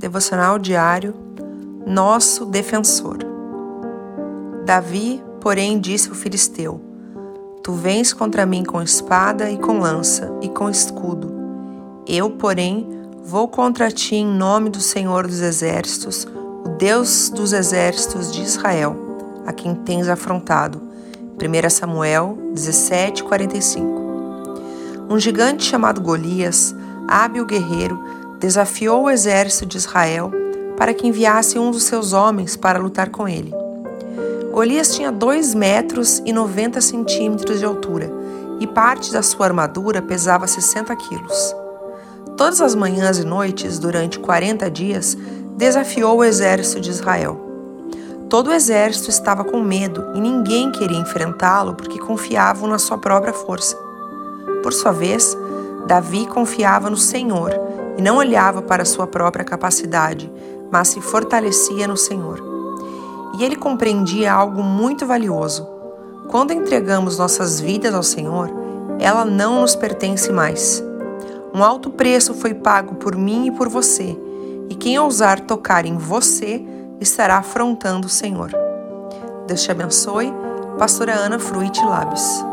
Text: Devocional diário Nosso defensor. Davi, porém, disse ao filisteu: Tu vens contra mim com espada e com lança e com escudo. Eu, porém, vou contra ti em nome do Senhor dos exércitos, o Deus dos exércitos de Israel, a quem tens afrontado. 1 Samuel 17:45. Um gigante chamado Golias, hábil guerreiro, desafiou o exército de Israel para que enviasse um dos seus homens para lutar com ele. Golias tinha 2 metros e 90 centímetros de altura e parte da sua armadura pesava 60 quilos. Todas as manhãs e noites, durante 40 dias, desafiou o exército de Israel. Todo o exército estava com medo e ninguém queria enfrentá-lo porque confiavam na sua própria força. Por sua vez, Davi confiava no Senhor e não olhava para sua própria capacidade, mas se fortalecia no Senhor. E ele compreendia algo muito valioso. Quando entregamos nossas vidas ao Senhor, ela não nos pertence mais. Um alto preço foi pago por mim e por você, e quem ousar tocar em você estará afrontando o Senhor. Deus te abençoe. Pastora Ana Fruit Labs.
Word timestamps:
Devocional 0.00 0.58
diário 0.58 1.14
Nosso 1.86 2.46
defensor. 2.46 3.18
Davi, 4.64 5.22
porém, 5.42 5.78
disse 5.78 6.08
ao 6.08 6.14
filisteu: 6.14 6.80
Tu 7.62 7.74
vens 7.74 8.14
contra 8.14 8.46
mim 8.46 8.64
com 8.64 8.80
espada 8.80 9.50
e 9.50 9.58
com 9.58 9.78
lança 9.78 10.32
e 10.40 10.48
com 10.48 10.70
escudo. 10.70 11.30
Eu, 12.08 12.30
porém, 12.30 12.88
vou 13.22 13.46
contra 13.46 13.90
ti 13.90 14.16
em 14.16 14.26
nome 14.26 14.70
do 14.70 14.80
Senhor 14.80 15.26
dos 15.26 15.42
exércitos, 15.42 16.26
o 16.64 16.70
Deus 16.78 17.28
dos 17.28 17.52
exércitos 17.52 18.32
de 18.32 18.40
Israel, 18.40 18.96
a 19.46 19.52
quem 19.52 19.74
tens 19.74 20.08
afrontado. 20.08 20.80
1 21.36 21.68
Samuel 21.68 22.38
17:45. 22.54 23.84
Um 25.10 25.18
gigante 25.18 25.62
chamado 25.62 26.00
Golias, 26.00 26.74
hábil 27.06 27.44
guerreiro, 27.44 28.02
desafiou 28.40 29.04
o 29.04 29.10
exército 29.10 29.66
de 29.66 29.76
Israel 29.76 30.32
para 30.76 30.94
que 30.94 31.06
enviasse 31.06 31.58
um 31.58 31.70
dos 31.70 31.82
seus 31.82 32.14
homens 32.14 32.56
para 32.56 32.78
lutar 32.78 33.10
com 33.10 33.28
ele. 33.28 33.52
Golias 34.50 34.94
tinha 34.94 35.12
2 35.12 35.54
metros 35.54 36.22
e 36.24 36.32
90 36.32 36.80
centímetros 36.80 37.58
de 37.58 37.66
altura 37.66 38.10
e 38.58 38.66
parte 38.66 39.12
da 39.12 39.22
sua 39.22 39.46
armadura 39.46 40.00
pesava 40.00 40.46
60 40.46 40.96
quilos. 40.96 41.54
Todas 42.34 42.62
as 42.62 42.74
manhãs 42.74 43.18
e 43.18 43.24
noites, 43.24 43.78
durante 43.78 44.18
40 44.18 44.70
dias, 44.70 45.16
desafiou 45.58 46.18
o 46.18 46.24
exército 46.24 46.80
de 46.80 46.90
Israel. 46.90 47.38
Todo 48.30 48.48
o 48.48 48.52
exército 48.52 49.10
estava 49.10 49.44
com 49.44 49.60
medo 49.60 50.12
e 50.14 50.20
ninguém 50.20 50.72
queria 50.72 50.98
enfrentá-lo 50.98 51.74
porque 51.74 51.98
confiavam 51.98 52.68
na 52.68 52.78
sua 52.78 52.96
própria 52.96 53.34
força. 53.34 53.76
Por 54.62 54.72
sua 54.72 54.92
vez, 54.92 55.36
Davi 55.86 56.26
confiava 56.26 56.88
no 56.88 56.96
Senhor 56.96 57.50
e 57.96 58.02
não 58.02 58.16
olhava 58.16 58.62
para 58.62 58.84
sua 58.84 59.06
própria 59.06 59.44
capacidade, 59.44 60.30
mas 60.70 60.88
se 60.88 61.00
fortalecia 61.00 61.86
no 61.86 61.96
Senhor. 61.96 62.42
E 63.38 63.44
ele 63.44 63.56
compreendia 63.56 64.32
algo 64.32 64.62
muito 64.62 65.06
valioso. 65.06 65.66
Quando 66.28 66.52
entregamos 66.52 67.18
nossas 67.18 67.60
vidas 67.60 67.94
ao 67.94 68.02
Senhor, 68.02 68.50
ela 68.98 69.24
não 69.24 69.60
nos 69.60 69.74
pertence 69.74 70.32
mais. 70.32 70.82
Um 71.54 71.64
alto 71.64 71.90
preço 71.90 72.34
foi 72.34 72.54
pago 72.54 72.94
por 72.94 73.16
mim 73.16 73.46
e 73.46 73.50
por 73.50 73.68
você, 73.68 74.16
e 74.68 74.74
quem 74.74 74.98
ousar 74.98 75.40
tocar 75.40 75.84
em 75.84 75.96
você 75.96 76.64
estará 77.00 77.38
afrontando 77.38 78.06
o 78.06 78.10
Senhor. 78.10 78.52
Deus 79.46 79.62
te 79.62 79.70
abençoe. 79.70 80.32
Pastora 80.78 81.12
Ana 81.12 81.38
Fruit 81.38 81.84
Labs. 81.84 82.49